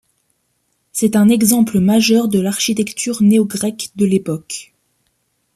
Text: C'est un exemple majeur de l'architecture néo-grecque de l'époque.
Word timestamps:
C'est 0.93 1.15
un 1.15 1.29
exemple 1.29 1.79
majeur 1.79 2.27
de 2.27 2.39
l'architecture 2.39 3.21
néo-grecque 3.21 3.91
de 3.97 4.07
l'époque. 4.07 4.73